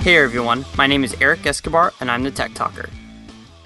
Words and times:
Hey 0.00 0.16
everyone, 0.16 0.64
my 0.78 0.86
name 0.86 1.04
is 1.04 1.14
Eric 1.20 1.44
Escobar 1.44 1.92
and 2.00 2.10
I'm 2.10 2.22
the 2.22 2.30
Tech 2.30 2.54
Talker. 2.54 2.88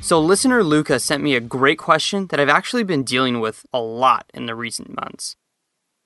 So, 0.00 0.20
listener 0.20 0.64
Luca 0.64 0.98
sent 0.98 1.22
me 1.22 1.36
a 1.36 1.40
great 1.40 1.78
question 1.78 2.26
that 2.26 2.40
I've 2.40 2.48
actually 2.48 2.82
been 2.82 3.04
dealing 3.04 3.38
with 3.38 3.64
a 3.72 3.78
lot 3.78 4.32
in 4.34 4.46
the 4.46 4.56
recent 4.56 4.96
months. 4.96 5.36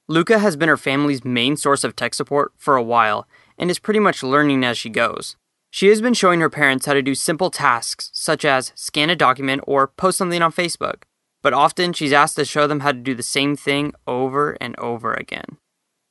Luca 0.06 0.38
has 0.38 0.54
been 0.54 0.68
her 0.68 0.76
family's 0.76 1.24
main 1.24 1.56
source 1.56 1.82
of 1.82 1.96
tech 1.96 2.12
support 2.12 2.52
for 2.58 2.76
a 2.76 2.82
while 2.82 3.26
and 3.56 3.70
is 3.70 3.78
pretty 3.78 4.00
much 4.00 4.22
learning 4.22 4.64
as 4.64 4.76
she 4.76 4.90
goes. 4.90 5.36
She 5.70 5.88
has 5.88 6.02
been 6.02 6.12
showing 6.12 6.40
her 6.40 6.50
parents 6.50 6.84
how 6.84 6.92
to 6.92 7.00
do 7.00 7.14
simple 7.14 7.50
tasks 7.50 8.10
such 8.12 8.44
as 8.44 8.72
scan 8.74 9.08
a 9.08 9.16
document 9.16 9.62
or 9.66 9.86
post 9.88 10.18
something 10.18 10.42
on 10.42 10.52
Facebook, 10.52 11.04
but 11.40 11.54
often 11.54 11.94
she's 11.94 12.12
asked 12.12 12.36
to 12.36 12.44
show 12.44 12.66
them 12.66 12.80
how 12.80 12.92
to 12.92 12.98
do 12.98 13.14
the 13.14 13.22
same 13.22 13.56
thing 13.56 13.94
over 14.06 14.58
and 14.60 14.78
over 14.78 15.14
again. 15.14 15.56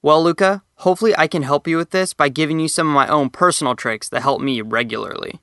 Well, 0.07 0.23
Luca, 0.23 0.63
hopefully 0.75 1.13
I 1.17 1.27
can 1.27 1.43
help 1.43 1.67
you 1.67 1.75
with 1.75 1.89
this 1.89 2.13
by 2.13 2.29
giving 2.29 2.61
you 2.61 2.69
some 2.69 2.87
of 2.87 2.93
my 2.93 3.09
own 3.09 3.29
personal 3.29 3.75
tricks 3.75 4.07
that 4.07 4.21
help 4.21 4.39
me 4.39 4.61
regularly. 4.61 5.41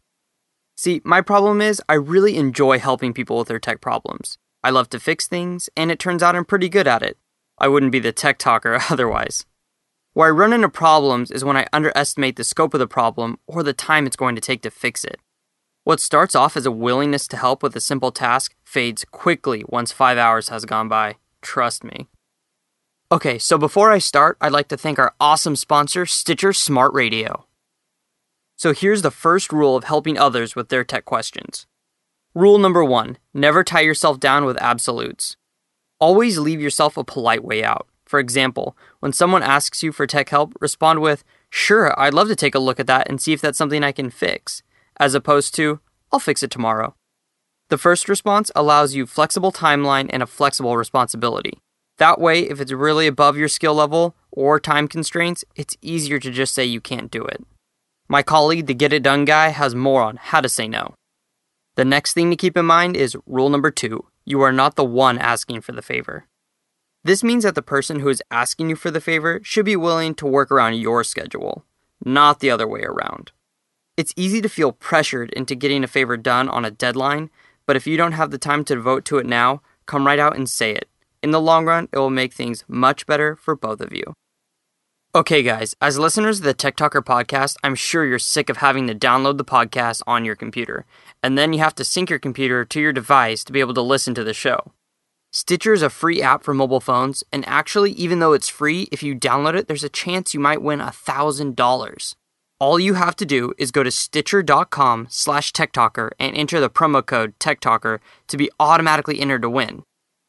See, 0.74 1.02
my 1.04 1.20
problem 1.20 1.60
is 1.60 1.82
I 1.87 1.96
really 1.96 2.38
enjoy 2.38 2.78
helping 2.78 3.12
people 3.12 3.37
with 3.37 3.48
their 3.48 3.59
tech 3.59 3.82
problems. 3.82 4.38
I 4.62 4.70
love 4.70 4.88
to 4.88 4.98
fix 4.98 5.28
things, 5.28 5.68
and 5.77 5.90
it 5.90 5.98
turns 5.98 6.23
out 6.23 6.34
I'm 6.34 6.46
pretty 6.46 6.70
good 6.70 6.88
at 6.88 7.02
it. 7.02 7.18
I 7.59 7.68
wouldn't 7.68 7.92
be 7.92 7.98
the 7.98 8.10
tech 8.10 8.38
talker 8.38 8.78
otherwise. 8.90 9.45
Where 10.14 10.28
I 10.28 10.30
run 10.30 10.54
into 10.54 10.70
problems 10.70 11.30
is 11.30 11.45
when 11.45 11.59
I 11.59 11.66
underestimate 11.70 12.37
the 12.37 12.42
scope 12.42 12.73
of 12.73 12.80
the 12.80 12.87
problem 12.87 13.38
or 13.46 13.62
the 13.62 13.74
time 13.74 14.06
it's 14.06 14.16
going 14.16 14.34
to 14.34 14.40
take 14.40 14.62
to 14.62 14.70
fix 14.70 15.04
it. 15.04 15.20
What 15.82 16.01
starts 16.01 16.34
off 16.34 16.56
as 16.56 16.65
a 16.65 16.70
willingness 16.70 17.28
to 17.28 17.37
help 17.37 17.62
with 17.62 17.76
a 17.76 17.82
simple 17.82 18.12
task 18.12 18.54
fades 18.65 19.04
quickly 19.10 19.62
once 19.68 19.92
five 19.92 20.16
hours 20.16 20.48
has 20.48 20.65
gone 20.65 20.88
by. 20.88 21.16
Trust 21.42 21.84
me. 21.84 22.09
Okay, 23.13 23.39
so 23.39 23.59
before 23.59 23.93
I 23.93 23.99
start, 23.99 24.39
I'd 24.41 24.53
like 24.53 24.69
to 24.69 24.79
thank 24.79 24.99
our 24.99 25.15
awesome 25.21 25.57
sponsor, 25.57 26.07
Stitcher 26.07 26.55
Smart 26.55 26.93
Radio. 26.95 27.46
So 28.57 28.73
here's 28.73 29.02
the 29.02 29.11
first 29.11 29.52
rule 29.52 29.77
of 29.77 29.85
helping 29.85 30.16
others 30.16 30.57
with 30.57 30.71
their 30.71 30.85
tech 30.85 31.05
questions. 31.05 31.66
Rule 32.35 32.59
number 32.59 32.83
one 32.83 33.19
never 33.35 33.63
tie 33.63 33.83
yourself 33.83 34.19
down 34.19 34.46
with 34.46 34.57
absolutes. 34.57 35.37
Always 36.01 36.38
leave 36.38 36.63
yourself 36.63 36.96
a 36.96 37.05
polite 37.05 37.45
way 37.45 37.63
out. 37.63 37.87
For 38.07 38.19
example, 38.19 38.77
when 39.01 39.13
someone 39.13 39.43
asks 39.43 39.83
you 39.83 39.93
for 39.93 40.07
tech 40.07 40.30
help, 40.30 40.55
respond 40.61 41.01
with, 41.01 41.24
Sure, 41.51 41.99
I'd 42.01 42.15
love 42.15 42.29
to 42.29 42.37
take 42.37 42.55
a 42.55 42.59
look 42.59 42.80
at 42.80 42.87
that 42.87 43.09
and 43.09 43.21
see 43.21 43.33
if 43.33 43.41
that's 43.41 43.59
something 43.59 43.85
I 43.85 43.93
can 43.93 44.11
fix, 44.11 44.63
as 44.99 45.15
opposed 45.15 45.55
to, 45.57 45.80
I'll 46.11 46.18
fix 46.18 46.43
it 46.43 46.51
tomorrow. 46.51 46.95
The 47.68 47.79
first 47.79 48.09
response 48.09 48.51
allows 48.57 48.95
you 48.95 49.07
flexible 49.07 49.52
timeline 49.52 50.09
and 50.11 50.23
a 50.23 50.27
flexible 50.27 50.77
responsibility. 50.77 51.61
That 51.98 52.20
way, 52.20 52.40
if 52.40 52.60
it's 52.60 52.73
really 52.73 53.06
above 53.06 53.37
your 53.37 53.48
skill 53.48 53.74
level 53.74 54.16
or 54.30 54.59
time 54.59 54.88
constraints, 54.88 55.45
it's 55.54 55.76
easier 55.80 56.18
to 56.18 56.30
just 56.30 56.54
say 56.54 56.64
you 56.64 56.80
can't 56.80 57.10
do 57.10 57.24
it. 57.24 57.45
My 58.09 58.23
colleague, 58.23 58.66
the 58.66 58.74
Get 58.74 58.92
It 58.92 59.02
Done 59.02 59.24
guy, 59.24 59.48
has 59.48 59.74
more 59.74 60.02
on 60.02 60.16
how 60.16 60.40
to 60.40 60.48
say 60.48 60.68
no. 60.68 60.95
The 61.76 61.84
next 61.84 62.12
thing 62.12 62.30
to 62.30 62.37
keep 62.37 62.56
in 62.56 62.66
mind 62.66 62.96
is 62.96 63.16
rule 63.26 63.48
number 63.48 63.70
two 63.70 64.06
you 64.26 64.41
are 64.41 64.53
not 64.53 64.76
the 64.76 64.84
one 64.84 65.19
asking 65.19 65.60
for 65.60 65.72
the 65.72 65.82
favor. 65.82 66.26
This 67.03 67.22
means 67.22 67.44
that 67.44 67.54
the 67.54 67.60
person 67.60 68.00
who 68.00 68.09
is 68.09 68.22
asking 68.31 68.70
you 68.70 68.76
for 68.76 68.91
the 68.91 69.00
favor 69.00 69.41
should 69.42 69.66
be 69.66 69.76
willing 69.76 70.15
to 70.15 70.26
work 70.26 70.50
around 70.50 70.76
your 70.76 71.04
schedule, 71.04 71.65
not 72.03 72.41
the 72.41 72.50
other 72.50 72.66
way 72.66 72.81
around. 72.81 73.32
It's 73.98 74.15
easy 74.16 74.41
to 74.41 74.48
feel 74.48 74.72
pressured 74.72 75.31
into 75.34 75.54
getting 75.54 75.84
a 75.84 75.88
favor 75.88 76.16
done 76.16 76.48
on 76.48 76.65
a 76.65 76.70
deadline, 76.70 77.28
but 77.66 77.76
if 77.76 77.87
you 77.87 77.98
don't 77.98 78.12
have 78.12 78.31
the 78.31 78.38
time 78.38 78.65
to 78.65 78.75
devote 78.75 79.04
to 79.06 79.19
it 79.19 79.26
now, 79.26 79.60
come 79.84 80.06
right 80.06 80.19
out 80.19 80.37
and 80.37 80.48
say 80.48 80.72
it. 80.72 80.88
In 81.25 81.31
the 81.31 81.41
long 81.41 81.65
run, 81.65 81.89
it 81.91 81.97
will 81.97 82.11
make 82.11 82.34
things 82.34 82.65
much 82.69 83.06
better 83.06 83.34
for 83.34 83.56
both 83.56 83.81
of 83.81 83.94
you. 83.94 84.12
Okay, 85.15 85.43
guys, 85.43 85.75
as 85.81 85.99
listeners 85.99 86.41
of 86.41 86.44
the 86.44 86.53
Tech 86.53 86.77
Talker 86.77 87.00
podcast, 87.00 87.56
I'm 87.65 87.75
sure 87.75 88.05
you're 88.05 88.19
sick 88.19 88.50
of 88.50 88.59
having 88.59 88.87
to 88.89 88.94
download 88.94 89.39
the 89.39 89.45
podcast 89.45 90.03
on 90.06 90.27
your 90.27 90.37
computer, 90.37 90.84
and 91.23 91.39
then 91.39 91.55
you 91.55 91.61
have 91.61 91.75
to 91.77 91.84
sync 91.84 92.11
your 92.11 92.19
computer 92.19 92.67
to 92.67 92.79
your 92.79 92.93
device 92.93 93.43
to 93.45 93.55
be 93.55 93.61
able 93.61 93.73
to 93.73 93.81
listen 93.81 94.15
to 94.17 94.23
the 94.23 94.34
show. 94.34 94.73
Stitcher 95.33 95.73
is 95.73 95.81
a 95.81 95.89
free 95.89 96.21
app 96.21 96.43
for 96.43 96.53
mobile 96.53 96.79
phones, 96.79 97.25
and 97.33 97.43
actually, 97.49 97.93
even 97.93 98.19
though 98.19 98.34
it's 98.34 98.51
free, 98.51 98.87
if 98.93 99.03
you 99.03 99.15
download 99.15 99.57
it, 99.57 99.67
there's 99.67 99.83
a 99.83 99.89
chance 99.89 100.34
you 100.34 100.41
might 100.41 100.61
win 100.61 100.81
$1,000. 100.81 102.15
All 102.61 102.79
you 102.79 102.95
have 102.95 103.17
to 103.17 103.25
do 103.25 103.55
is 103.57 103.71
go 103.71 103.83
to 103.83 103.91
stitcher.com 103.91 105.07
slash 105.09 105.55
techtalker 105.55 106.11
and 106.21 106.37
enter 106.37 106.61
the 106.61 106.69
promo 106.69 107.05
code 107.05 107.33
techtalker 107.39 108.01
to 108.29 108.37
be 108.37 108.51
automatically 108.61 109.21
entered 109.21 109.41
to 109.41 109.49
win. 109.49 109.84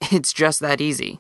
It's 0.11 0.33
just 0.33 0.59
that 0.59 0.81
easy. 0.81 1.19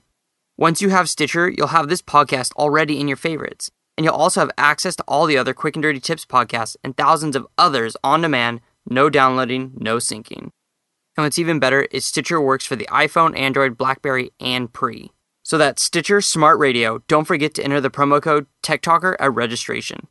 Once 0.57 0.81
you 0.81 0.89
have 0.89 1.09
Stitcher, 1.09 1.49
you'll 1.49 1.67
have 1.67 1.89
this 1.89 2.01
podcast 2.01 2.51
already 2.53 2.99
in 2.99 3.07
your 3.07 3.17
favorites, 3.17 3.71
and 3.97 4.05
you'll 4.05 4.13
also 4.13 4.41
have 4.41 4.51
access 4.57 4.95
to 4.97 5.03
all 5.07 5.25
the 5.25 5.37
other 5.37 5.53
Quick 5.53 5.75
and 5.75 5.83
Dirty 5.83 5.99
Tips 5.99 6.25
podcasts 6.25 6.75
and 6.83 6.95
thousands 6.95 7.35
of 7.35 7.47
others 7.57 7.97
on 8.03 8.21
demand, 8.21 8.61
no 8.87 9.09
downloading, 9.09 9.73
no 9.77 9.97
syncing. 9.97 10.51
And 11.17 11.23
what's 11.23 11.39
even 11.39 11.59
better 11.59 11.83
is 11.91 12.05
Stitcher 12.05 12.39
works 12.39 12.65
for 12.65 12.75
the 12.75 12.87
iPhone, 12.91 13.37
Android, 13.37 13.77
Blackberry, 13.77 14.31
and 14.39 14.71
Pre. 14.71 15.11
So 15.43 15.57
that's 15.57 15.83
Stitcher 15.83 16.21
Smart 16.21 16.59
Radio. 16.59 16.99
Don't 17.07 17.25
forget 17.25 17.53
to 17.55 17.63
enter 17.63 17.81
the 17.81 17.89
promo 17.89 18.21
code 18.21 18.45
TechTalker 18.63 19.15
at 19.19 19.33
registration. 19.33 20.07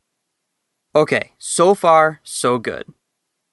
Okay, 0.95 1.31
so 1.37 1.75
far, 1.75 2.19
so 2.23 2.57
good. 2.57 2.87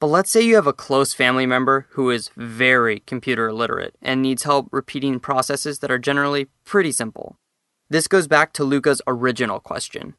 But 0.03 0.09
let's 0.09 0.33
say 0.33 0.41
you 0.41 0.57
have 0.57 0.67
a 0.67 0.73
close 0.73 1.15
family 1.15 1.47
member 1.47 1.87
who 1.91 2.11
is 2.11 2.33
very 2.37 2.99
computer 3.07 3.47
illiterate 3.47 3.95
and 4.03 4.21
needs 4.21 4.43
help 4.43 4.67
repeating 4.73 5.21
processes 5.21 5.79
that 5.79 5.93
are 5.93 5.99
generally 6.01 6.49
pretty 6.65 6.91
simple. 6.91 7.39
This 7.89 8.09
goes 8.09 8.27
back 8.27 8.53
to 8.55 8.65
Luca's 8.65 9.01
original 9.07 9.61
question. 9.61 10.15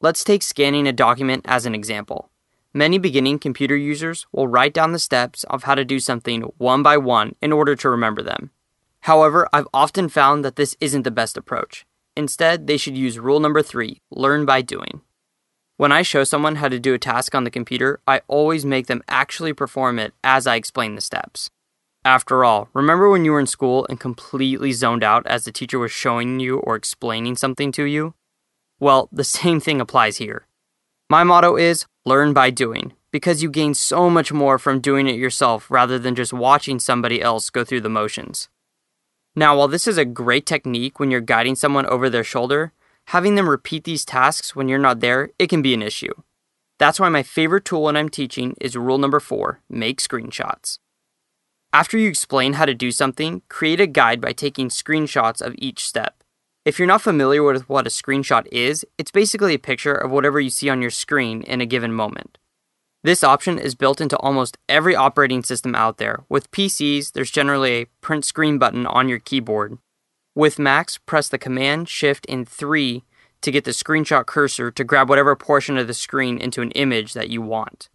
Let's 0.00 0.24
take 0.24 0.42
scanning 0.42 0.88
a 0.88 0.92
document 0.94 1.44
as 1.46 1.66
an 1.66 1.74
example. 1.74 2.30
Many 2.72 2.96
beginning 2.96 3.38
computer 3.38 3.76
users 3.76 4.26
will 4.32 4.48
write 4.48 4.72
down 4.72 4.92
the 4.92 4.98
steps 4.98 5.44
of 5.50 5.64
how 5.64 5.74
to 5.74 5.84
do 5.84 6.00
something 6.00 6.40
one 6.56 6.82
by 6.82 6.96
one 6.96 7.36
in 7.42 7.52
order 7.52 7.76
to 7.76 7.90
remember 7.90 8.22
them. 8.22 8.52
However, 9.00 9.46
I've 9.52 9.68
often 9.74 10.08
found 10.08 10.46
that 10.46 10.56
this 10.56 10.74
isn't 10.80 11.02
the 11.02 11.10
best 11.10 11.36
approach. 11.36 11.84
Instead, 12.16 12.66
they 12.66 12.78
should 12.78 12.96
use 12.96 13.18
rule 13.18 13.40
number 13.40 13.60
three 13.60 14.00
learn 14.10 14.46
by 14.46 14.62
doing. 14.62 15.02
When 15.78 15.92
I 15.92 16.00
show 16.00 16.24
someone 16.24 16.56
how 16.56 16.68
to 16.68 16.78
do 16.78 16.94
a 16.94 16.98
task 16.98 17.34
on 17.34 17.44
the 17.44 17.50
computer, 17.50 18.00
I 18.06 18.22
always 18.28 18.64
make 18.64 18.86
them 18.86 19.02
actually 19.08 19.52
perform 19.52 19.98
it 19.98 20.14
as 20.24 20.46
I 20.46 20.56
explain 20.56 20.94
the 20.94 21.02
steps. 21.02 21.50
After 22.02 22.44
all, 22.46 22.70
remember 22.72 23.10
when 23.10 23.26
you 23.26 23.32
were 23.32 23.40
in 23.40 23.46
school 23.46 23.86
and 23.90 24.00
completely 24.00 24.72
zoned 24.72 25.04
out 25.04 25.26
as 25.26 25.44
the 25.44 25.52
teacher 25.52 25.78
was 25.78 25.92
showing 25.92 26.40
you 26.40 26.58
or 26.60 26.76
explaining 26.76 27.36
something 27.36 27.72
to 27.72 27.84
you? 27.84 28.14
Well, 28.80 29.10
the 29.12 29.24
same 29.38 29.60
thing 29.60 29.82
applies 29.82 30.16
here. 30.16 30.46
My 31.10 31.24
motto 31.24 31.56
is 31.56 31.84
learn 32.06 32.32
by 32.32 32.48
doing, 32.48 32.94
because 33.10 33.42
you 33.42 33.50
gain 33.50 33.74
so 33.74 34.08
much 34.08 34.32
more 34.32 34.58
from 34.58 34.80
doing 34.80 35.06
it 35.06 35.16
yourself 35.16 35.70
rather 35.70 35.98
than 35.98 36.14
just 36.14 36.32
watching 36.32 36.80
somebody 36.80 37.20
else 37.20 37.50
go 37.50 37.64
through 37.64 37.82
the 37.82 37.90
motions. 37.90 38.48
Now, 39.34 39.58
while 39.58 39.68
this 39.68 39.86
is 39.86 39.98
a 39.98 40.06
great 40.06 40.46
technique 40.46 40.98
when 40.98 41.10
you're 41.10 41.20
guiding 41.20 41.54
someone 41.54 41.84
over 41.84 42.08
their 42.08 42.24
shoulder, 42.24 42.72
having 43.06 43.34
them 43.34 43.48
repeat 43.48 43.84
these 43.84 44.04
tasks 44.04 44.54
when 44.54 44.68
you're 44.68 44.78
not 44.78 45.00
there, 45.00 45.30
it 45.38 45.48
can 45.48 45.62
be 45.62 45.74
an 45.74 45.82
issue. 45.82 46.12
That's 46.78 47.00
why 47.00 47.08
my 47.08 47.22
favorite 47.22 47.64
tool 47.64 47.84
when 47.84 47.96
I'm 47.96 48.08
teaching 48.08 48.54
is 48.60 48.76
rule 48.76 48.98
number 48.98 49.20
four 49.20 49.60
make 49.68 50.00
screenshots. 50.00 50.78
After 51.72 51.98
you 51.98 52.08
explain 52.08 52.54
how 52.54 52.64
to 52.64 52.74
do 52.74 52.90
something, 52.90 53.42
create 53.48 53.80
a 53.80 53.86
guide 53.86 54.20
by 54.20 54.32
taking 54.32 54.68
screenshots 54.68 55.40
of 55.40 55.54
each 55.58 55.84
step. 55.84 56.22
If 56.64 56.78
you're 56.78 56.88
not 56.88 57.02
familiar 57.02 57.42
with 57.42 57.68
what 57.68 57.86
a 57.86 57.90
screenshot 57.90 58.46
is, 58.50 58.84
it's 58.98 59.10
basically 59.10 59.54
a 59.54 59.58
picture 59.58 59.94
of 59.94 60.10
whatever 60.10 60.40
you 60.40 60.50
see 60.50 60.68
on 60.68 60.80
your 60.82 60.90
screen 60.90 61.42
in 61.42 61.60
a 61.60 61.66
given 61.66 61.92
moment. 61.92 62.38
This 63.04 63.22
option 63.22 63.58
is 63.58 63.76
built 63.76 64.00
into 64.00 64.16
almost 64.18 64.58
every 64.68 64.96
operating 64.96 65.44
system 65.44 65.76
out 65.76 65.98
there. 65.98 66.24
With 66.28 66.50
PCs, 66.50 67.12
there's 67.12 67.30
generally 67.30 67.72
a 67.72 67.86
print 68.00 68.24
screen 68.24 68.58
button 68.58 68.84
on 68.84 69.08
your 69.08 69.20
keyboard, 69.20 69.78
with 70.36 70.58
Macs, 70.58 70.98
press 70.98 71.28
the 71.28 71.38
Command 71.38 71.88
Shift 71.88 72.26
and 72.28 72.46
3 72.46 73.02
to 73.40 73.50
get 73.50 73.64
the 73.64 73.70
screenshot 73.70 74.26
cursor 74.26 74.70
to 74.70 74.84
grab 74.84 75.08
whatever 75.08 75.34
portion 75.34 75.78
of 75.78 75.86
the 75.86 75.94
screen 75.94 76.38
into 76.38 76.60
an 76.60 76.70
image 76.72 77.14
that 77.14 77.30
you 77.30 77.40
want. 77.40 77.88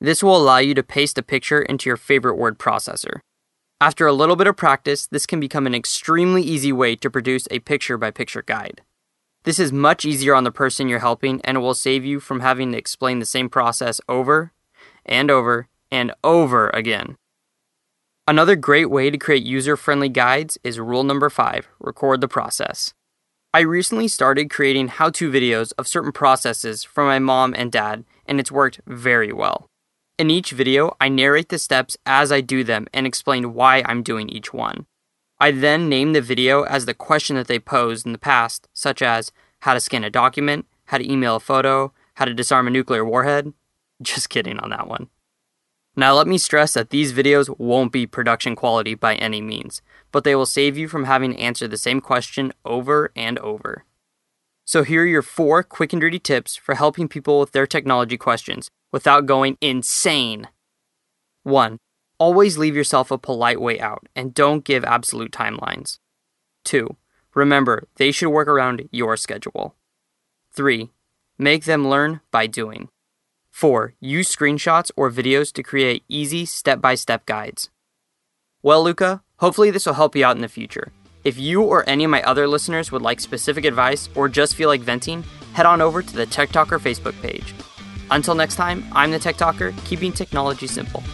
This 0.00 0.22
will 0.22 0.36
allow 0.36 0.58
you 0.58 0.74
to 0.74 0.82
paste 0.82 1.16
a 1.18 1.22
picture 1.22 1.62
into 1.62 1.88
your 1.88 1.96
favorite 1.96 2.34
word 2.34 2.58
processor. 2.58 3.20
After 3.80 4.06
a 4.06 4.12
little 4.12 4.34
bit 4.34 4.48
of 4.48 4.56
practice, 4.56 5.06
this 5.06 5.24
can 5.24 5.38
become 5.38 5.66
an 5.66 5.74
extremely 5.74 6.42
easy 6.42 6.72
way 6.72 6.96
to 6.96 7.08
produce 7.08 7.46
a 7.50 7.60
picture 7.60 7.96
by 7.96 8.10
picture 8.10 8.42
guide. 8.42 8.82
This 9.44 9.60
is 9.60 9.72
much 9.72 10.04
easier 10.04 10.34
on 10.34 10.44
the 10.44 10.50
person 10.50 10.88
you're 10.88 10.98
helping 10.98 11.40
and 11.44 11.58
it 11.58 11.60
will 11.60 11.74
save 11.74 12.04
you 12.04 12.18
from 12.18 12.40
having 12.40 12.72
to 12.72 12.78
explain 12.78 13.20
the 13.20 13.26
same 13.26 13.48
process 13.48 14.00
over 14.08 14.52
and 15.06 15.30
over 15.30 15.68
and 15.92 16.12
over 16.24 16.70
again. 16.70 17.16
Another 18.26 18.56
great 18.56 18.88
way 18.88 19.10
to 19.10 19.18
create 19.18 19.44
user 19.44 19.76
friendly 19.76 20.08
guides 20.08 20.56
is 20.64 20.80
rule 20.80 21.04
number 21.04 21.28
five 21.28 21.68
record 21.78 22.22
the 22.22 22.28
process. 22.28 22.94
I 23.52 23.60
recently 23.60 24.08
started 24.08 24.48
creating 24.48 24.88
how 24.88 25.10
to 25.10 25.30
videos 25.30 25.74
of 25.76 25.86
certain 25.86 26.10
processes 26.10 26.84
for 26.84 27.04
my 27.04 27.18
mom 27.18 27.54
and 27.54 27.70
dad, 27.70 28.04
and 28.24 28.40
it's 28.40 28.50
worked 28.50 28.80
very 28.86 29.30
well. 29.30 29.68
In 30.18 30.30
each 30.30 30.52
video, 30.52 30.96
I 30.98 31.10
narrate 31.10 31.50
the 31.50 31.58
steps 31.58 31.98
as 32.06 32.32
I 32.32 32.40
do 32.40 32.64
them 32.64 32.86
and 32.94 33.06
explain 33.06 33.52
why 33.52 33.82
I'm 33.84 34.02
doing 34.02 34.30
each 34.30 34.54
one. 34.54 34.86
I 35.38 35.50
then 35.50 35.90
name 35.90 36.14
the 36.14 36.22
video 36.22 36.62
as 36.62 36.86
the 36.86 36.94
question 36.94 37.36
that 37.36 37.46
they 37.46 37.58
posed 37.58 38.06
in 38.06 38.12
the 38.12 38.18
past, 38.18 38.68
such 38.72 39.02
as 39.02 39.32
how 39.60 39.74
to 39.74 39.80
scan 39.80 40.02
a 40.02 40.08
document, 40.08 40.64
how 40.86 40.96
to 40.96 41.12
email 41.12 41.36
a 41.36 41.40
photo, 41.40 41.92
how 42.14 42.24
to 42.24 42.32
disarm 42.32 42.68
a 42.68 42.70
nuclear 42.70 43.04
warhead. 43.04 43.52
Just 44.02 44.30
kidding 44.30 44.58
on 44.60 44.70
that 44.70 44.88
one. 44.88 45.10
Now, 45.96 46.14
let 46.14 46.26
me 46.26 46.38
stress 46.38 46.74
that 46.74 46.90
these 46.90 47.12
videos 47.12 47.56
won't 47.58 47.92
be 47.92 48.06
production 48.06 48.56
quality 48.56 48.94
by 48.94 49.14
any 49.14 49.40
means, 49.40 49.80
but 50.10 50.24
they 50.24 50.34
will 50.34 50.46
save 50.46 50.76
you 50.76 50.88
from 50.88 51.04
having 51.04 51.32
to 51.32 51.38
answer 51.38 51.68
the 51.68 51.76
same 51.76 52.00
question 52.00 52.52
over 52.64 53.12
and 53.14 53.38
over. 53.38 53.84
So, 54.64 54.82
here 54.82 55.02
are 55.02 55.06
your 55.06 55.22
four 55.22 55.62
quick 55.62 55.92
and 55.92 56.00
dirty 56.00 56.18
tips 56.18 56.56
for 56.56 56.74
helping 56.74 57.06
people 57.06 57.38
with 57.38 57.52
their 57.52 57.66
technology 57.66 58.16
questions 58.16 58.68
without 58.90 59.26
going 59.26 59.56
insane. 59.60 60.48
1. 61.44 61.78
Always 62.18 62.58
leave 62.58 62.74
yourself 62.74 63.10
a 63.10 63.18
polite 63.18 63.60
way 63.60 63.78
out 63.78 64.08
and 64.16 64.34
don't 64.34 64.64
give 64.64 64.84
absolute 64.84 65.30
timelines. 65.30 65.98
2. 66.64 66.96
Remember, 67.34 67.86
they 67.96 68.10
should 68.10 68.30
work 68.30 68.48
around 68.48 68.88
your 68.90 69.16
schedule. 69.16 69.76
3. 70.52 70.90
Make 71.38 71.64
them 71.64 71.86
learn 71.86 72.20
by 72.30 72.46
doing. 72.46 72.88
4. 73.54 73.94
Use 74.00 74.34
screenshots 74.34 74.90
or 74.96 75.12
videos 75.12 75.52
to 75.52 75.62
create 75.62 76.02
easy 76.08 76.44
step 76.44 76.80
by 76.80 76.96
step 76.96 77.24
guides. 77.24 77.70
Well, 78.64 78.82
Luca, 78.82 79.22
hopefully 79.36 79.70
this 79.70 79.86
will 79.86 79.94
help 79.94 80.16
you 80.16 80.24
out 80.24 80.34
in 80.34 80.42
the 80.42 80.48
future. 80.48 80.90
If 81.22 81.38
you 81.38 81.62
or 81.62 81.88
any 81.88 82.02
of 82.02 82.10
my 82.10 82.20
other 82.24 82.48
listeners 82.48 82.90
would 82.90 83.00
like 83.00 83.20
specific 83.20 83.64
advice 83.64 84.08
or 84.16 84.28
just 84.28 84.56
feel 84.56 84.68
like 84.68 84.80
venting, 84.80 85.22
head 85.52 85.66
on 85.66 85.80
over 85.80 86.02
to 86.02 86.16
the 86.16 86.26
Tech 86.26 86.50
Talker 86.50 86.80
Facebook 86.80 87.14
page. 87.22 87.54
Until 88.10 88.34
next 88.34 88.56
time, 88.56 88.84
I'm 88.90 89.12
the 89.12 89.20
Tech 89.20 89.36
Talker, 89.36 89.72
keeping 89.84 90.10
technology 90.10 90.66
simple. 90.66 91.04